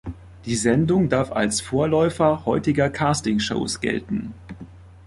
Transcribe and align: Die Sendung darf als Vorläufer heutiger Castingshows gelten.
Die 0.45 0.55
Sendung 0.55 1.09
darf 1.09 1.31
als 1.31 1.61
Vorläufer 1.61 2.43
heutiger 2.47 2.89
Castingshows 2.89 3.81
gelten. 3.81 4.33